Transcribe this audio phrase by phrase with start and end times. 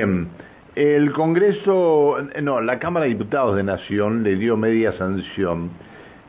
[0.00, 0.28] Bien,
[0.76, 5.68] el Congreso, no, la Cámara de Diputados de Nación le dio media sanción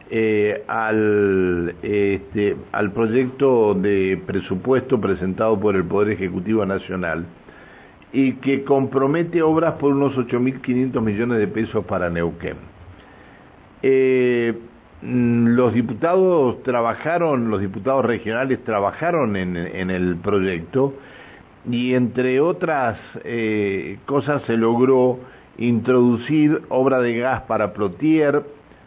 [0.09, 7.25] eh, al, este, al proyecto de presupuesto presentado por el Poder Ejecutivo Nacional
[8.11, 12.57] y que compromete obras por unos 8.500 millones de pesos para Neuquén.
[13.83, 14.53] Eh,
[15.01, 20.93] los diputados trabajaron, los diputados regionales trabajaron en el proyecto
[21.69, 25.19] y entre otras eh, cosas se logró
[25.57, 28.43] introducir obra de gas para Plotier,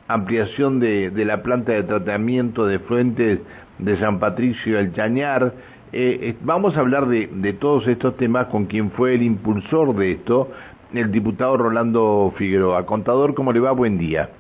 [0.09, 3.41] ampliación de, la planta de tratamiento de fuentes
[3.79, 5.53] de San Patricio del Chañar.
[5.93, 9.95] Eh, eh, vamos a hablar de, de, todos estos temas con quien fue el impulsor
[9.95, 10.49] de esto,
[10.93, 12.85] el diputado Rolando Figueroa.
[12.87, 13.71] Contador, ¿cómo le va?
[13.71, 14.31] Buen día.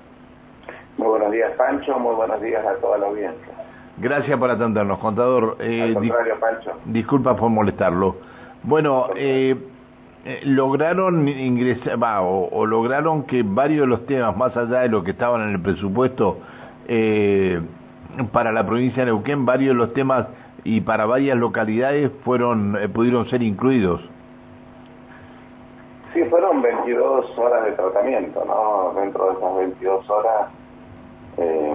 [0.96, 1.98] Muy buenos días, Pancho.
[1.98, 3.63] Muy buenos días a toda la audiencia.
[3.98, 5.56] Gracias por atendernos, contador.
[5.60, 6.72] Eh, Al contrario, Pancho.
[6.84, 8.16] Disculpa por molestarlo.
[8.62, 9.56] Bueno, eh,
[10.24, 14.88] eh, lograron ingresar, va, o, o, lograron que varios de los temas, más allá de
[14.88, 16.38] lo que estaban en el presupuesto
[16.88, 17.60] eh,
[18.32, 20.26] para la provincia de Neuquén, varios de los temas
[20.64, 24.00] y para varias localidades fueron eh, pudieron ser incluidos.
[26.14, 28.98] Sí, fueron 22 horas de tratamiento, ¿no?
[28.98, 30.48] Dentro de esas 22 horas
[31.36, 31.74] eh,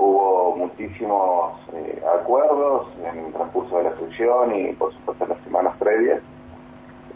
[0.00, 5.44] hubo muchísimos eh, acuerdos en el transcurso de la sesión y por supuesto en las
[5.44, 6.20] semanas previas.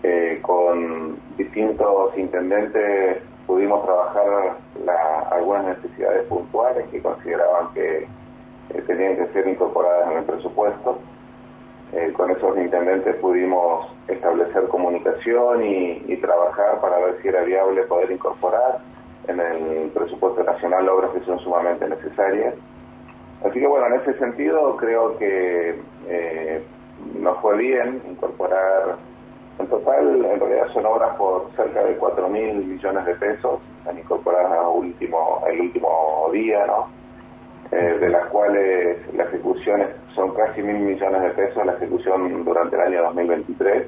[0.03, 4.57] Eh, con distintos intendentes pudimos trabajar
[5.31, 10.99] algunas necesidades puntuales que consideraban que eh, tenían que ser incorporadas en el presupuesto.
[12.17, 18.11] con esos intendentes pudimos establecer comunicación y, y trabajar para ver si era viable poder
[18.11, 18.81] incorporar
[19.29, 22.55] en el presupuesto nacional obras que son sumamente necesarias.
[23.45, 25.79] Así que bueno, en ese sentido creo que
[26.09, 26.63] eh,
[27.21, 28.97] nos fue bien incorporar,
[29.59, 33.99] en total en realidad son obras por cerca de 4 mil millones de pesos, han
[33.99, 36.89] incorporado último, el último día, ¿no?
[37.71, 39.83] Eh, de las cuales la ejecución
[40.15, 43.87] son casi mil millones de pesos, la ejecución durante el año 2023.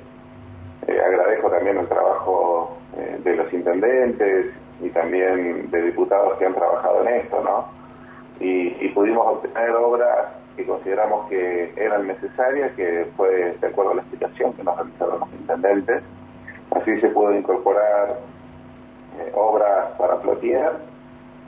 [0.88, 4.46] Eh, agradezco también el trabajo eh, de los intendentes
[4.80, 7.85] y también de diputados que han trabajado en esto, ¿no?
[8.40, 14.02] Y, pudimos obtener obras que consideramos que eran necesarias, que fue de acuerdo a la
[14.02, 16.02] explicación que nos realizaron los intendentes.
[16.70, 18.18] Así se pudo incorporar
[19.18, 20.72] eh, obras para Plotier,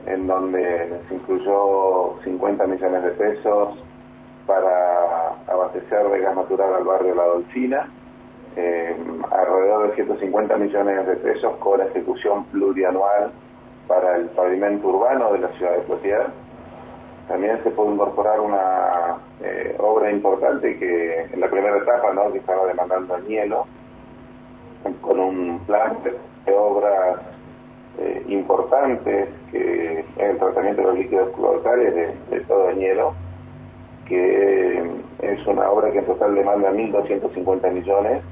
[0.06, 3.78] en donde se incluyó 50 millones de pesos
[4.46, 7.88] para abastecer de gas natural al barrio La Dolcina,
[8.56, 8.96] eh,
[9.30, 13.30] alrededor de 150 millones de pesos con ejecución plurianual
[13.86, 16.26] para el pavimento urbano de la ciudad de Plotier.
[17.28, 22.32] También se puede incorporar una eh, obra importante que en la primera etapa ¿no?
[22.32, 23.66] que estaba demandando el hielo,
[25.02, 27.20] con un plan de obras
[27.98, 33.14] eh, importantes que es el tratamiento de los líquidos cloacales de, de todo el hielo,
[34.06, 34.82] que
[35.20, 38.22] es una obra que en total demanda 1.250 millones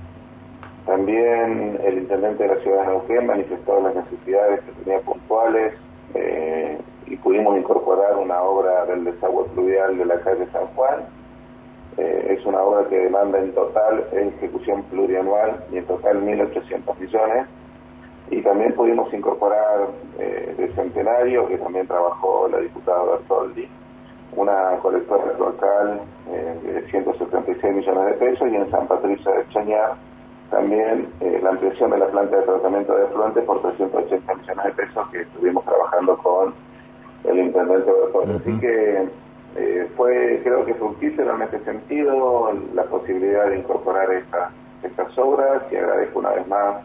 [0.87, 5.75] también el intendente de la ciudad de Neuquén manifestó las necesidades que tenía puntuales
[6.15, 6.66] eh,
[7.07, 11.01] y pudimos incorporar una obra del desagüe fluvial de la calle San Juan.
[11.97, 17.47] Eh, es una obra que demanda en total ejecución plurianual y en total 1.800 millones.
[18.31, 23.69] Y también pudimos incorporar eh, de Centenario, que también trabajó la diputada Bertoldi,
[24.35, 29.95] una colectora local de 176 millones de pesos y en San Patricio de Chañar
[30.51, 34.73] también eh, la ampliación de la planta de tratamiento de efluentes por 380 millones de
[34.73, 36.55] pesos que estuvimos trabajando con
[37.25, 38.33] el intendente Bertoldi.
[38.33, 38.41] Uh -huh.
[38.41, 39.09] Así que
[39.57, 44.51] eh, fue, creo que fructífero en este sentido la posibilidad de incorporar esta,
[44.83, 46.77] estas obras y agradezco una vez más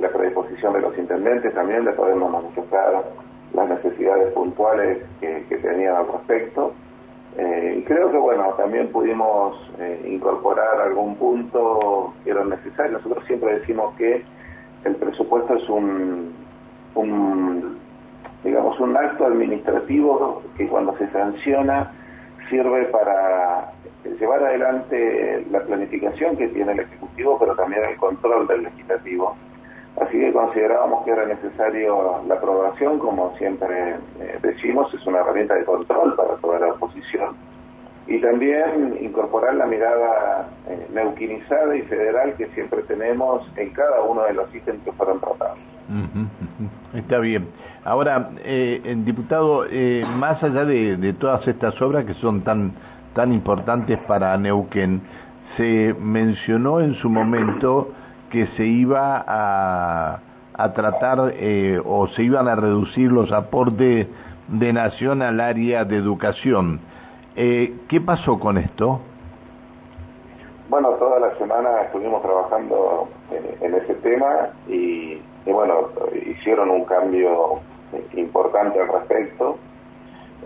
[0.00, 3.04] la predisposición de los intendentes también de podemos manifestar
[3.54, 6.74] las necesidades puntuales que, que tenían al respecto.
[7.38, 12.92] Eh, y creo que bueno, también pudimos eh, incorporar algún punto que era necesario.
[12.92, 14.22] Nosotros siempre decimos que
[14.84, 16.32] el presupuesto es un,
[16.94, 17.78] un
[18.44, 21.92] digamos, un acto administrativo que cuando se sanciona
[22.48, 23.72] sirve para
[24.18, 29.36] llevar adelante la planificación que tiene el Ejecutivo, pero también el control del Legislativo.
[30.00, 35.54] Así que considerábamos que era necesario la aprobación, como siempre eh, decimos, es una herramienta
[35.54, 37.34] de control para toda la oposición.
[38.06, 44.22] Y también incorporar la mirada eh, neuquinizada y federal que siempre tenemos en cada uno
[44.24, 45.58] de los ítems que fueron tratados.
[46.94, 47.48] Está bien.
[47.84, 52.72] Ahora, eh, diputado, eh, más allá de, todas estas obras que son tan,
[53.14, 55.02] tan importantes para Neuquén,
[55.56, 57.92] se mencionó en su momento
[58.30, 60.18] que se iba a,
[60.56, 64.06] a tratar eh, o se iban a reducir los aportes
[64.48, 66.80] de Nación al área de educación.
[67.36, 69.00] Eh, ¿Qué pasó con esto?
[70.70, 73.08] Bueno, toda la semana estuvimos trabajando
[73.60, 74.26] en, ese tema
[74.66, 75.20] y,
[75.52, 75.90] bueno,
[76.26, 77.60] hicieron un cambio
[78.14, 79.56] importante al respecto,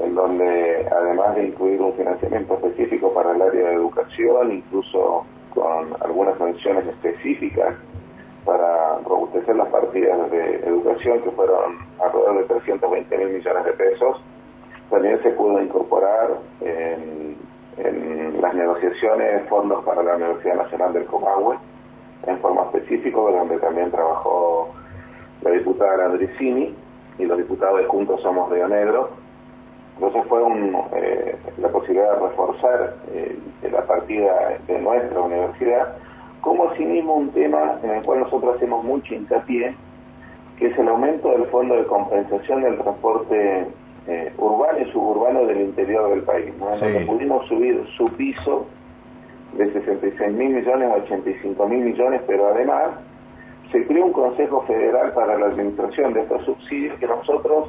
[0.03, 5.25] en donde además de incluir un financiamiento específico para el área de educación, incluso
[5.55, 7.75] con algunas menciones específicas
[8.45, 14.23] para robustecer las partidas de educación que fueron alrededor de 320 mil millones de pesos,
[14.89, 17.37] también se pudo incorporar en,
[18.41, 21.57] las negociaciones fondos para la Universidad Nacional del Comahue,
[22.27, 24.71] en forma específica, donde también trabajó
[25.43, 26.75] la diputada Andricini
[27.19, 29.11] y los diputados de Juntos Somos Río Negro.
[29.95, 30.41] Entonces fue
[30.97, 33.39] eh, la posibilidad de reforzar eh,
[33.71, 35.97] la partida de nuestra universidad,
[36.41, 39.75] como asimismo un tema en el cual nosotros hacemos mucho hincapié,
[40.59, 43.67] que es el aumento del fondo de compensación del transporte
[44.07, 46.53] eh, urbano y suburbano del interior del país.
[46.59, 46.67] ¿no?
[47.07, 48.67] pudimos subir su piso
[49.53, 52.91] de 66 mil millones a 85 mil millones, pero además
[53.71, 57.69] se creó un Consejo Federal para la Administración de estos subsidios que nosotros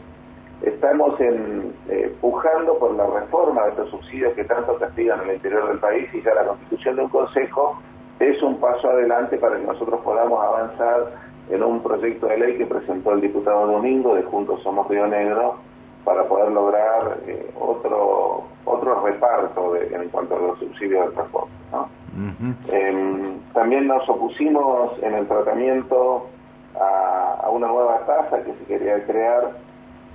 [0.62, 5.36] estamos en, eh, pujando por la reforma de estos subsidios que tanto castigan en el
[5.36, 7.80] interior del país y ya la constitución de un Consejo
[8.19, 11.13] es un paso adelante para que nosotros podamos avanzar
[11.50, 15.56] en un proyecto de ley que presentó el diputado Domingo de Juntos Somos Río Negro
[16.06, 21.51] para poder lograr eh, otro otro reparto en cuanto a los subsidios de transporte.
[23.53, 26.27] También nos opusimos en el tratamiento
[26.80, 29.51] a, una nueva tasa que se quería crear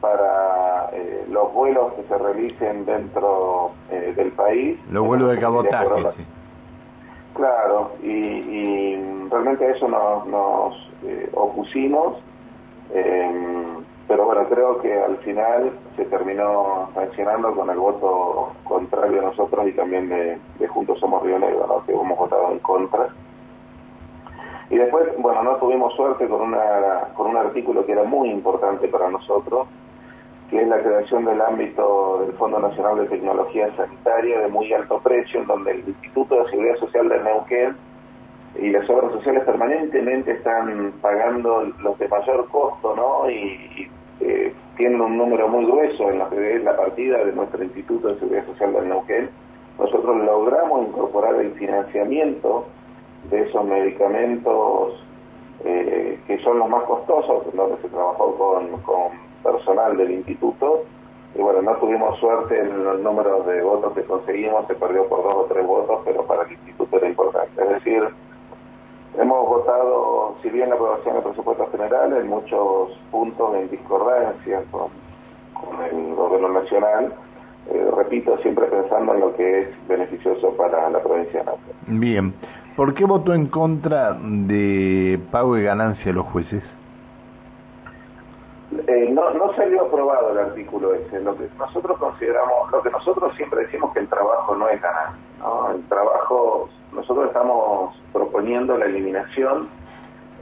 [0.01, 4.79] para eh, los vuelos que se realicen dentro eh, del país.
[4.91, 5.87] Los vuelos de cabotaje,
[7.35, 8.97] Claro, y,
[9.31, 10.91] realmente a eso nos, nos
[11.35, 12.17] opusimos.
[12.95, 19.25] Em, pero bueno, creo que al final se terminó sancionando con el voto contrario a
[19.25, 21.85] nosotros y también de, Juntos Somos Río Negro, ¿no?
[21.85, 23.09] que hemos votado en contra.
[24.69, 28.89] Y después, bueno, no tuvimos suerte con, una, con un artículo que era muy importante
[28.89, 29.69] para nosotros,
[30.51, 35.01] que es la creación del ámbito del Fondo Nacional de Tecnología Sanitaria de muy alto
[35.01, 37.77] precio, en donde el Instituto de Seguridad Social de Neuquén
[38.59, 43.31] y las obras sociales permanentemente están pagando los de mayor costo, ¿no?
[43.31, 43.89] Y,
[44.21, 48.47] eh, tienen un número muy grueso en la, la partida de nuestro Instituto de Seguridad
[48.47, 49.31] Social del Neuquén.
[49.79, 52.67] Nosotros logramos incorporar el financiamiento
[53.31, 55.03] de esos medicamentos
[55.65, 59.13] eh, que son los más costosos, donde se trabajó con, con
[59.43, 60.85] personal del instituto,
[61.35, 65.23] y bueno, no tuvimos suerte en los números de votos que conseguimos, se perdió por
[65.23, 67.63] dos o tres votos, pero para el instituto era importante.
[67.63, 68.09] Es decir,
[69.19, 74.91] Hemos votado, si bien la aprobación del presupuesto general, en muchos puntos en discordancia con,
[75.91, 77.15] el gobierno nacional,
[77.71, 81.77] eh, repito, siempre pensando en lo que es beneficioso para la provincia de Nápoles.
[81.87, 82.35] Bien,
[82.77, 86.63] ¿por qué votó en contra de pago de ganancia de los jueces?
[88.87, 91.21] Eh, no, no salió aprobado el artículo ese.
[91.21, 95.11] Lo que nosotros consideramos, lo que nosotros siempre decimos que el trabajo no es ganar.
[95.39, 95.71] ¿no?
[95.71, 99.69] El trabajo, nosotros estamos proponiendo la eliminación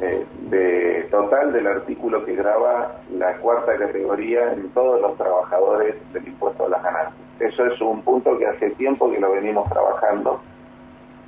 [0.01, 6.27] eh, de total del artículo que graba la cuarta categoría en todos los trabajadores del
[6.27, 7.15] impuesto a las ganancias.
[7.39, 10.41] Eso es un punto que hace tiempo que lo venimos trabajando.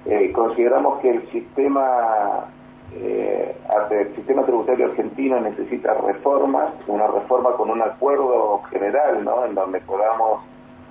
[0.08, 2.46] Eh, consideramos que el sistema
[2.94, 3.56] eh,
[3.90, 9.44] el sistema tributario argentino necesita reformas, una reforma con un acuerdo general, ¿no?
[9.44, 10.42] En donde podamos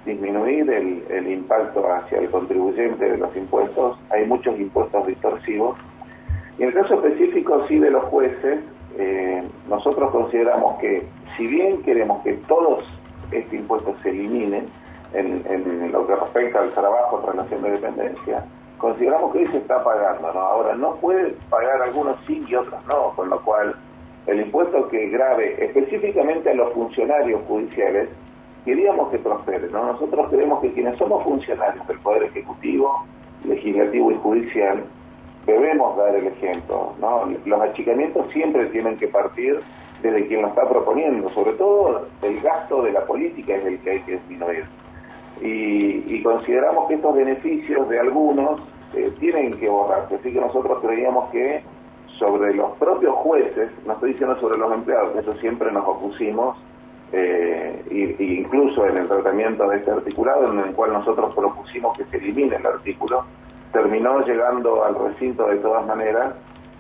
[0.05, 3.97] disminuir el, impacto hacia el contribuyente de los impuestos.
[4.11, 5.77] Hay muchos impuestos distorsivos.
[6.57, 8.59] Y en el caso específico, sí, de los jueces,
[8.97, 11.07] eh, nosotros consideramos que,
[11.37, 12.83] si bien queremos que todos
[13.31, 14.67] estos impuestos se eliminen
[15.13, 18.45] en, en lo que respecta al trabajo, relación de dependencia,
[18.77, 20.39] consideramos que hoy se está pagando, ¿no?
[20.39, 23.75] Ahora, no puede pagar algunos sí y otros no, con lo cual
[24.27, 28.09] el impuesto que grave específicamente a los funcionarios judiciales,
[28.63, 29.93] queríamos que prospere, ¿no?
[29.93, 33.05] Nosotros creemos que quienes somos funcionarios del Poder Ejecutivo,
[33.43, 34.83] Legislativo y Judicial,
[35.45, 37.29] debemos dar el ejemplo, ¿no?
[37.45, 39.61] Los achicamientos siempre tienen que partir
[40.01, 43.91] desde quien lo está proponiendo, sobre todo el gasto de la política es el que
[43.91, 44.65] hay que disminuir
[45.41, 48.61] y, consideramos que estos beneficios de algunos
[48.95, 50.15] eh, tienen que borrarse.
[50.15, 51.63] Así que nosotros creíamos que
[52.17, 56.57] sobre los propios jueces, no estoy diciendo sobre los empleados, eso siempre nos opusimos,
[57.11, 62.05] eh, e, incluso en el tratamiento de este articulado, en el cual nosotros propusimos que
[62.05, 63.25] se elimine el artículo,
[63.71, 66.33] terminó llegando al recinto de todas maneras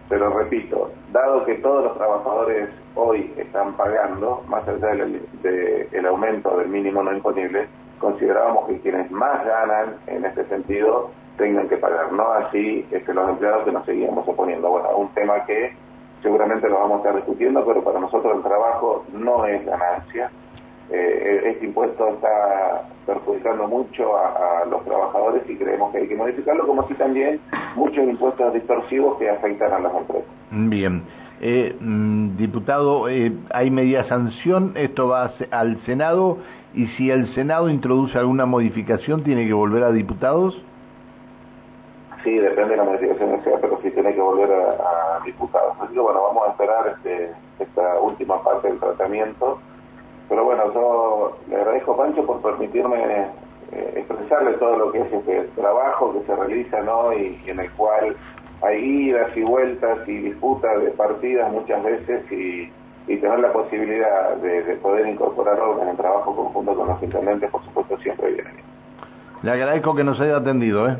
[0.07, 6.69] pero repito, dado que todos los trabajadores hoy están pagando, más allá del, aumento del
[6.69, 7.67] mínimo no imponible,
[7.99, 13.29] considerábamos que quienes más ganan en este sentido tengan que pagar, no así que los
[13.29, 14.69] empleados que nos seguíamos oponiendo.
[14.69, 15.73] Bueno, un tema que
[16.21, 20.31] seguramente lo vamos a estar discutiendo, pero para nosotros el trabajo no es ganancia.
[20.91, 26.67] Eh, este impuesto está perjudicando mucho a, los trabajadores y creemos que hay que modificarlo,
[26.67, 27.39] como si también
[27.75, 30.29] muchos impuestos distorsivos que afectan a las empresas.
[30.51, 31.03] Bien.
[31.41, 34.73] Eh, mm, diputado, eh, ¿hay media sanción?
[34.75, 36.37] ¿Esto va al Senado?
[36.75, 40.61] ¿Y si el Senado introduce alguna modificación, tiene que volver a diputados?
[42.23, 45.75] Sí, depende de la modificación que sea, pero sí tiene que volver a, diputados.
[45.79, 49.57] Así que bueno, vamos a esperar este, esta última parte del tratamiento.
[50.27, 53.27] Pero bueno, yo le agradezco, Pancho, por permitirme
[53.71, 57.13] eh, expresarle todo lo que es este trabajo que se realiza, ¿no?
[57.13, 58.15] Y, en el cual
[58.61, 62.69] hay idas y vueltas y disputas de partidas muchas veces y,
[63.05, 67.97] tener la posibilidad de, poder incorporar orden en trabajo conjunto con los intendentes, por supuesto,
[67.99, 68.65] siempre viene bien.
[69.43, 70.97] Le agradezco que nos haya atendido, ¿eh?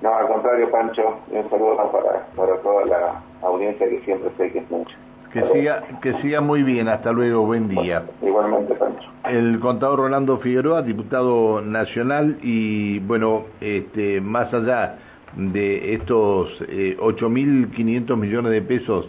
[0.00, 4.60] No, al contrario, Pancho, un saludo para, para toda la audiencia que siempre sé que
[4.60, 4.96] es mucho.
[5.32, 8.04] Que siga, que siga muy bien, hasta luego, buen día.
[8.22, 9.10] igualmente, Pancho.
[9.28, 14.96] El contador Rolando Figueroa, diputado nacional, y bueno, este, más allá
[15.36, 19.06] de estos eh, 8.500 millones de pesos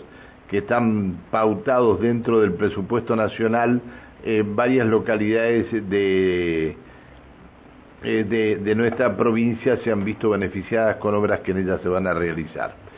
[0.49, 3.81] que están pautados dentro del presupuesto nacional,
[4.23, 6.75] eh, varias localidades de
[8.01, 11.89] eh, de, de nuestra provincia se han visto beneficiadas con obras que en ellas se
[11.89, 12.88] van a realizar.